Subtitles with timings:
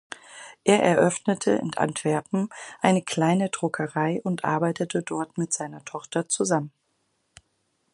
[0.63, 6.71] Er eröffnete in Antwerpen eine kleine Druckerei und arbeitete dort mit seiner Tochter zusammen.